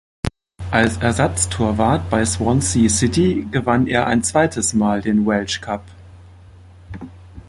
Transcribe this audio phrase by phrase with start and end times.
[0.71, 5.83] Als Ersatztorwart bei Swansea City gewann er ein zweites Mal den Welsh Cup.